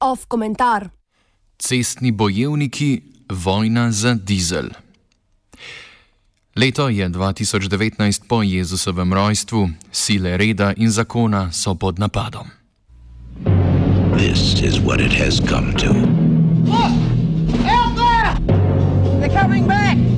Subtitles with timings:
[0.00, 0.88] Off komentar.
[1.58, 4.68] Cestni bojevniki, vojna za dizel.
[6.56, 12.46] Leto je 2019 po Jezusovem rojstvu, sile reda in zakona so pod napadom.
[14.18, 15.90] This is what it has come to.
[16.64, 16.94] Look!
[17.66, 18.38] Out there!
[19.20, 20.13] They're coming back!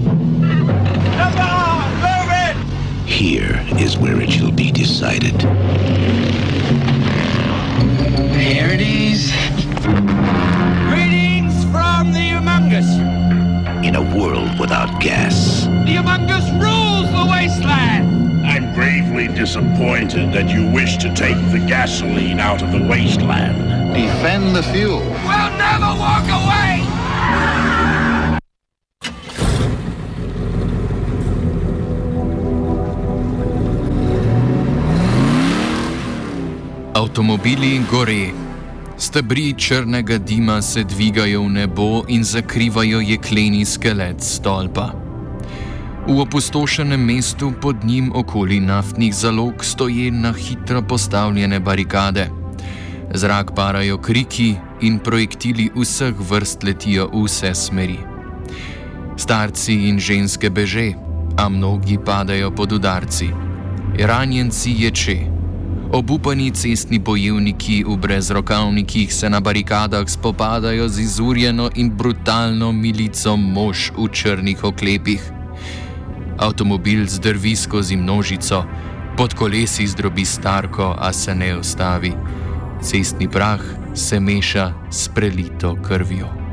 [3.16, 5.40] Here is where it shall be decided.
[8.36, 9.32] Here it is.
[10.92, 12.84] Greetings from the Humongous.
[13.82, 18.44] In a world without gas, The Humongous rules the wasteland.
[18.46, 23.94] I'm gravely disappointed that you wish to take the gasoline out of the wasteland.
[23.94, 25.00] Defend the fuel.
[25.00, 26.95] We'll never walk away!
[36.96, 38.32] Avtomobili gore.
[38.96, 44.92] Stebri črnega dima se dvigajo v nebo in zakrivajo jekleni skelet stolpa.
[46.08, 52.30] V opustošenem mestu pod njim okoli naftnih zalog stoje na hitro postavljene barikade.
[53.14, 57.98] Zrak parajo kriki in projektili vseh vrst letijo v vse smeri.
[59.16, 60.92] Starci in ženske beže,
[61.36, 63.28] a mnogi padajo pod udarci.
[64.00, 65.35] Ranjenci ječe.
[65.92, 73.92] Obupani cestni bojevniki v brezrokavnikih se na barikadah spopadajo z izurjeno in brutalno milico mož
[73.94, 75.22] v črnih oklepih.
[76.38, 78.64] Avtomobil zdrvi skozi množico,
[79.16, 82.12] pod kolesi zdrobi starko, a se ne ustavi.
[82.82, 83.62] Cestni prah
[83.94, 86.45] se meša s prelito krvjo.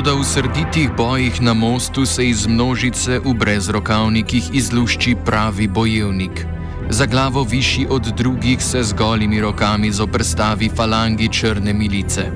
[0.00, 6.46] Toda v srditih bojih na mostu se iz množice v brezrokavnikih izlušči pravi bojevnik.
[6.88, 12.32] Za glavo višji od drugih se z golimi rokami zoprstavi falangi črne milice.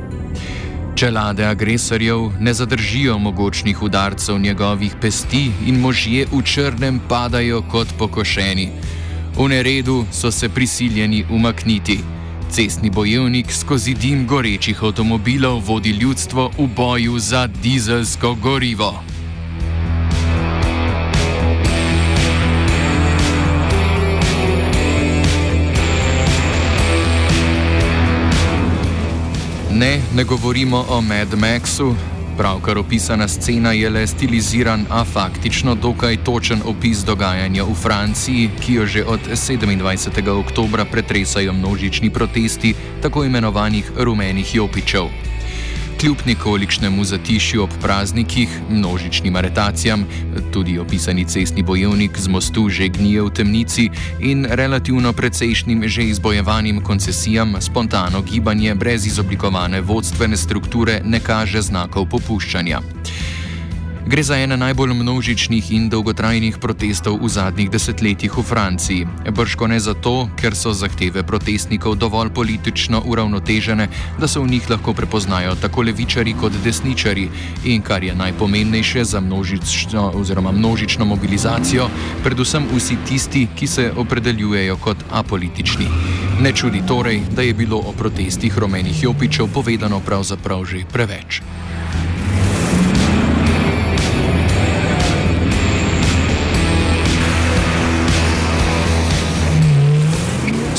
[0.94, 8.69] Čelade agresorjev ne zadržijo mogočnih udarcev njegovih pesti in možje v črnem padajo kot pokošeni.
[9.41, 12.13] V neredu so se prisiljeni umakniti.
[12.54, 19.03] Cestni bojevnik skozi dim gorečih avtomobilov vodi ljudstvo v boju za dizelsko gorivo.
[29.72, 32.13] Ne, ne govorimo o Mad Maxu.
[32.37, 38.75] Pravkar opisana scena je le stiliziran, a faktično dokaj točen opis dogajanja v Franciji, ki
[38.75, 40.31] jo že od 27.
[40.31, 45.06] oktobra pretresajo množični protesti tako imenovanih rumenih jopičev.
[46.04, 50.04] Kljub nekolikšnemu zatišju ob praznikih, množičnim aretacijam,
[50.53, 53.88] tudi opisani cestni bojevnik z mostu že gnije v temnici
[54.20, 62.09] in relativno precejšnjim že izbojevanim koncesijam, spontano gibanje brez izoblikovane vodstvene strukture ne kaže znakov
[62.09, 62.81] popuščanja.
[64.06, 69.06] Gre za ene najbolj množičnih in dolgotrajnih protestov v zadnjih desetletjih v Franciji.
[69.32, 73.88] Brško ne zato, ker so zahteve protestnikov dovolj politično uravnotežene,
[74.20, 77.31] da se v njih lahko prepoznajo tako levičari kot desničari
[77.65, 81.88] in kar je najpomembnejše za množično, oziroma množično mobilizacijo,
[82.22, 85.88] predvsem vsi tisti, ki se opredeljujejo kot apolitični.
[86.44, 91.41] Ne čudi torej, da je bilo o protestih rumenih jopičev povedano pravzaprav že preveč.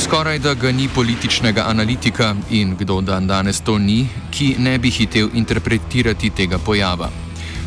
[0.06, 4.90] Skoraj da ga ni političnega analitika in kdo dan danes to ni, ki ne bi
[4.90, 7.10] hitel interpretirati tega pojava.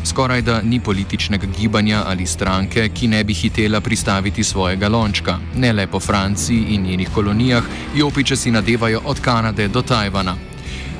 [0.05, 5.73] Skoraj da ni političnega gibanja ali stranke, ki ne bi hitela pristaviti svojega lončka, ne
[5.73, 7.63] le po Franciji in njenih kolonijah,
[7.95, 10.35] jopiče si nadevajo od Kanade do Tajvana.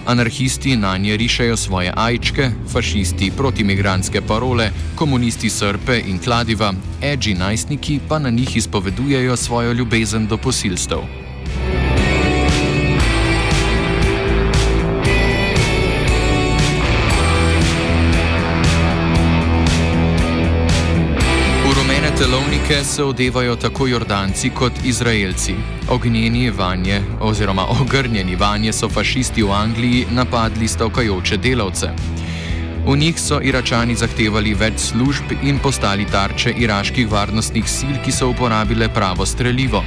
[0.06, 8.00] Anarhisti na nje rišajo svoje ajčke, fašisti protimigranske parole, komunisti srpe in kladiva, edži najstniki
[8.09, 11.28] pa na njih izpovedujejo svojo ljubezen do posilstev.
[22.69, 25.56] Telovnike se odevajo tako Jordanci kot Izraelci.
[25.89, 31.89] Ognjeni vanje, oziroma ogrnjeni vanje so fašisti v Angliji napadli stavkajoče delavce.
[32.86, 38.30] V njih so Iračani zahtevali več služb in postali tarče iraških varnostnih sil, ki so
[38.30, 39.83] uporabile pravo streljivo.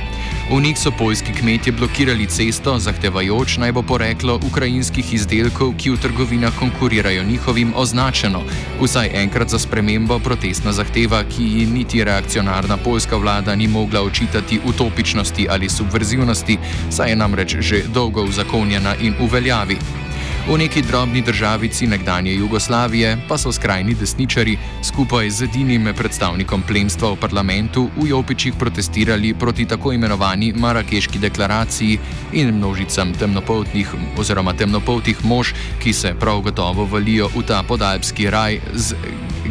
[0.50, 6.00] V njih so poljski kmetje blokirali cesto, zahtevajoč naj bo poreklo ukrajinskih izdelkov, ki v
[6.02, 8.42] trgovinah konkurirajo njihovim, označeno.
[8.80, 14.60] Vsaj enkrat za spremembo protestna zahteva, ki ji niti reakcionarna poljska vlada ni mogla očitati
[14.66, 16.58] utopičnosti ali subverzivnosti,
[16.90, 20.01] saj je namreč že dolgo uzakonjena in uveljavi.
[20.42, 27.12] V neki drobni državici nekdanje Jugoslavije pa so skrajni desničari skupaj z edinim predstavnikom plemstva
[27.12, 31.98] v parlamentu v Jopičih protestirali proti tako imenovani Marakeški deklaraciji
[32.32, 38.58] in množicam temnopoltnih oziroma temnopoltih mož, ki se prav gotovo valijo v ta podalpski raj
[38.74, 38.96] z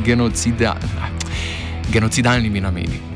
[0.04, 0.76] genocida,
[1.92, 3.11] genocidalnimi nameni.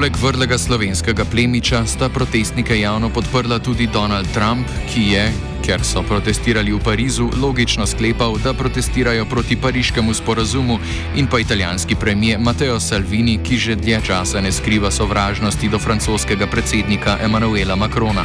[0.00, 5.24] Poleg vrlega slovenskega plemiča sta protestnike javno podprla tudi Donald Trump, ki je,
[5.60, 10.78] ker so protestirali v Parizu, logično sklepal, da protestirajo proti pariškemu sporazumu,
[11.16, 16.46] in pa italijanski premijer Matteo Salvini, ki že dlje časa ne skriva sovražnosti do francoskega
[16.46, 18.24] predsednika Emanuela Macrona.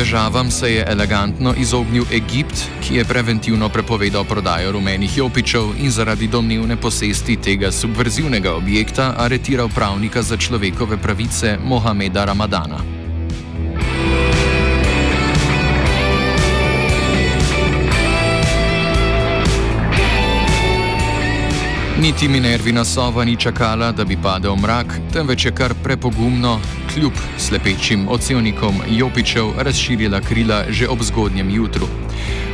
[0.00, 6.28] Težavam se je elegantno izognil Egipt, ki je preventivno prepovedal prodajo rumenih jopičev in zaradi
[6.28, 12.80] domnevne posesti tega subverzivnega objekta aretiral pravnika za človekove pravice Mohameda Ramadana.
[22.00, 26.60] Niti Minervina sova ni čakala, da bi padel mrak, temveč je kar prepogumno,
[26.94, 31.86] kljub slepečim odsevnikom Jopičev, razširila krila že ob zgodnjem jutru.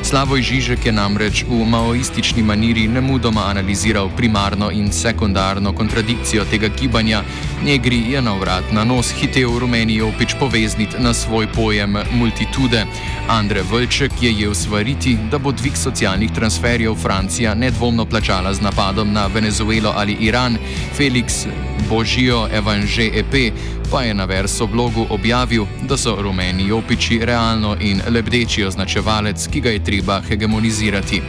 [0.07, 7.25] Slavoj Žižek je namreč v maoistični maniri nemudoma analiziral primarno in sekundarno kontradikcijo tega gibanja,
[7.65, 12.87] Negri je na vrat na nos hitev rumeni opič povezniti na svoj pojem multitude.
[13.29, 19.13] Andre Vlček je jev svariti, da bo dvig socialnih transferjev Francija nedvomno plačala z napadom
[19.13, 20.59] na Venezuelo ali Iran,
[20.99, 21.47] Felix
[21.91, 23.53] Božijo Evanže EP
[23.91, 29.61] pa je na verso blogu objavil, da so rumeni opiči realno in lebdeči označevalec, ki
[29.61, 29.96] ga je treba
[30.29, 31.23] hegemonizirati.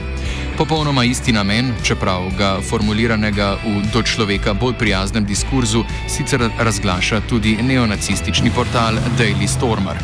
[0.57, 7.57] Popolnoma isti namen, čeprav ga formuliranega v do človeka bolj prijaznem diskurzu, sicer razglaša tudi
[7.61, 9.97] neonacistični portal Daily Stormer.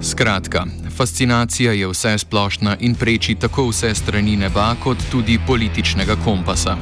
[0.00, 0.64] Skratka,
[0.96, 6.76] fascinacija je vse splošna in preči tako vse strani neba, kot tudi političnega kompasa.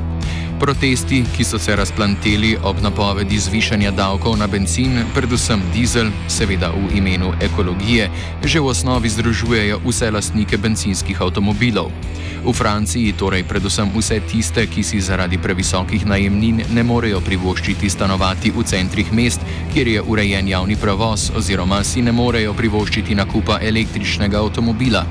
[0.59, 6.99] Protesti, ki so se razplanteli ob napovedi zvišanja davkov na benzin, predvsem dizel, seveda v
[6.99, 8.11] imenu ekologije,
[8.45, 11.95] že v osnovi združujejo vse lastnike benzinskih avtomobilov.
[12.43, 18.51] V Franciji torej predvsem vse tiste, ki si zaradi previsokih najemnin ne morejo privoščiti stanovati
[18.51, 19.41] v centrih mest,
[19.75, 25.07] kjer je urejen javni prevoz, oziroma si ne morejo privoščiti nakupa električnega avtomobila.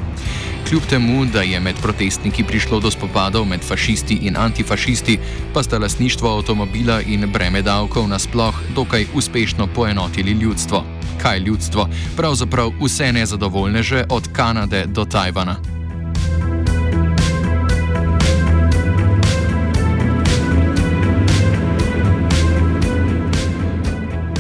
[0.69, 5.19] Kljub temu, da je med protestniki prišlo do spopadov med fašisti in antifašisti,
[5.53, 10.83] pa sta lasništvo avtomobila in breme davkov nasploh dokaj uspešno poenotili ljudstvo.
[11.21, 11.89] Kaj ljudstvo?
[12.17, 15.76] Pravzaprav vse nezadovoljneže od Kanade do Tajvana.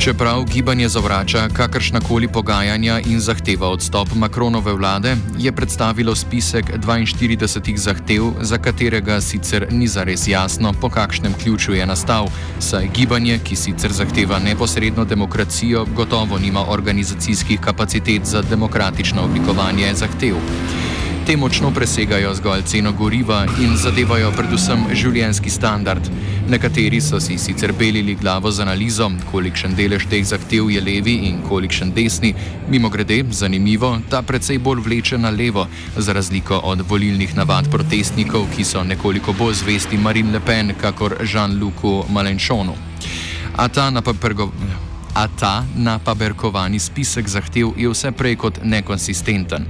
[0.07, 8.23] Čeprav gibanje zavrača kakršnakoli pogajanja in zahteva odstop Makronove vlade, je predstavilo spisek 42 zahtev,
[8.41, 13.91] za katerega sicer ni zares jasno, po kakšnem ključu je nastal, saj gibanje, ki sicer
[13.91, 20.35] zahteva neposredno demokracijo, gotovo nima organizacijskih kapacitet za demokratično oblikovanje zahtev.
[21.27, 26.07] Te močno presegajo zgolj ceno goriva in zadevajo predvsem življenski standard.
[26.47, 31.41] Nekateri so si sicer belili glavo z analizo, kolikšen delež teh zahtev je levi in
[31.43, 32.33] kolikšen desni.
[32.69, 38.47] Mimo grede, zanimivo, ta precej bolj vleče na levo, za razliko od volilnih navad protestnikov,
[38.55, 42.75] ki so nekoliko bolj zvesti Marine Le Pen, kakor Jean-Luc Malenchonu.
[43.57, 44.51] A ta na papergo
[45.17, 49.65] a ta napaberkovani spisek zahtev je vse prej kot nekonsistenten.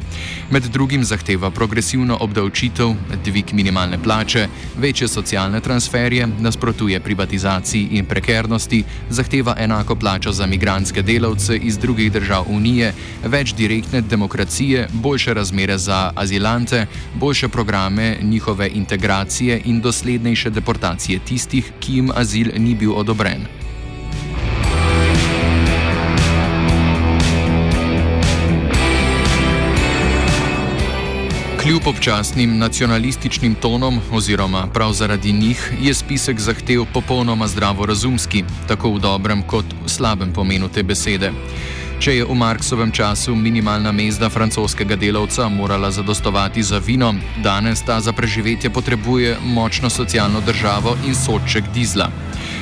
[0.52, 2.92] Med drugim zahteva progresivno obdavčitev,
[3.26, 11.02] dvig minimalne plače, večje socialne transferje, nasprotuje privatizaciji in prekernosti, zahteva enako plačo za migranske
[11.02, 12.92] delavce iz drugih držav Unije,
[13.24, 16.86] več direktne demokracije, boljše razmere za azilante,
[17.16, 23.48] boljše programe njihove integracije in doslednejše deportacije tistih, ki jim azil ni bil odobren.
[31.68, 39.00] Kljub občasnim nacionalističnim tonom, oziroma prav zaradi njih, je spisek zahtev popolnoma zdravorazumski, tako v
[39.00, 41.32] dobrem kot v slabem pomenu te besede.
[42.00, 48.00] Če je v Marksovem času minimalna mezda francoskega delavca morala zadostovati za vino, danes ta
[48.00, 52.08] za preživetje potrebuje močno socialno državo in soček dizla.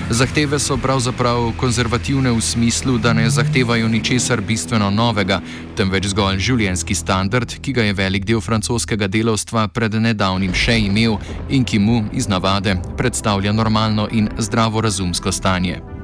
[0.09, 5.39] Zahteve so pravzaprav konzervativne v smislu, da ne zahtevajo ničesar bistveno novega,
[5.77, 11.17] temveč zgolj življenski standard, ki ga je velik del francoskega delovstva pred nedavnim še imel
[11.49, 15.94] in ki mu iz navade predstavlja normalno in zdravorazumsko stanje.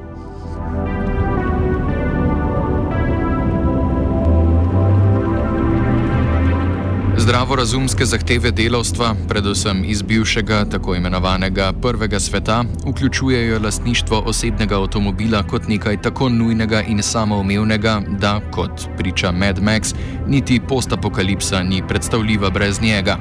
[7.32, 15.68] Zdravorazumske zahteve delovstva, predvsem iz bivšega tako imenovanega prvega sveta, vključujejo lastništvo osebnega avtomobila kot
[15.68, 19.96] nekaj tako nujnega in samoumevnega, da, kot priča Mad Max,
[20.28, 23.18] niti postapokalipsa ni predstavljiva brez njega.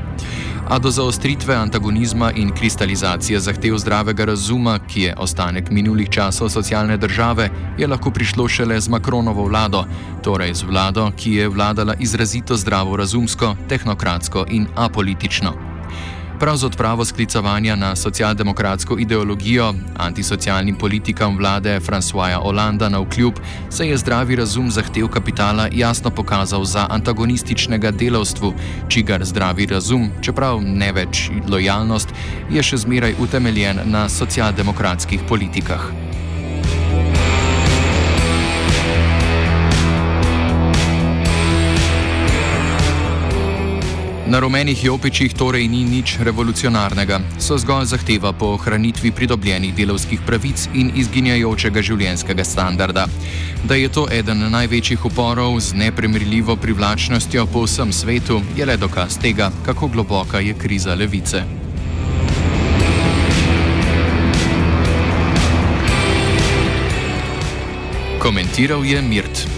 [0.71, 6.97] A do zaostritve antagonizma in kristalizacije zahtev zdravega razuma, ki je ostanek minulih časov socialne
[6.97, 7.49] države,
[7.79, 9.85] je lahko prišlo šele z Makronovo vlado,
[10.23, 13.57] torej z vlado, ki je vladala izrazito zdravo razumsko,
[14.00, 15.52] tehnokratsko in apolitično.
[16.40, 23.35] Prav z odpravo sklicovanja na socialdemokratsko ideologijo, antisocialnim politikam vlade Francoisa Hollanda na vkljub,
[23.71, 28.54] se je zdravi razum zahtev kapitala jasno pokazal za antagonističnega delovstvu,
[28.88, 32.09] čigar zdravi razum, čeprav ne več lojalnost,
[32.50, 36.10] je še zmeraj utemeljen na socialdemokratskih politikah.
[44.30, 50.68] Na rumenih jopičih torej ni nič revolucionarnega, so zgolj zahteva po ohranitvi pridobljenih delovskih pravic
[50.70, 53.08] in izginjajočega življenjskega standarda.
[53.66, 59.18] Da je to eden največjih uporov z neprimerljivo privlačnostjo po vsem svetu, je le dokaz
[59.18, 61.42] tega, kako globoka je kriza levice.
[68.22, 69.49] Komentiral je Mirt.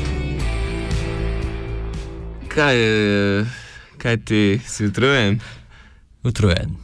[2.48, 3.62] Kaj je?
[4.02, 5.38] Kaj ti si utrujen?
[6.26, 6.81] Utrujen.